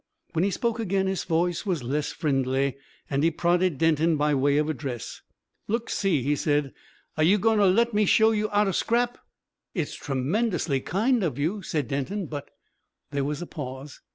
[0.33, 2.75] When he spoke again his voice was less friendly,
[3.07, 5.21] and he prodded Denton by way of address.
[5.67, 6.73] "Look see!" he said:
[7.17, 9.19] "are you going to let me show you 'ow to scrap?"
[9.75, 12.49] "It's tremendously kind of you," said Denton; "but"
[13.11, 14.01] There was a pause.